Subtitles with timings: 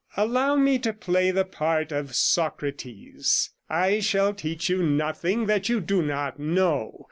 [0.17, 5.79] Allow me to play the part of Socrates; I shall teach you nothing that you
[5.79, 6.97] do not know.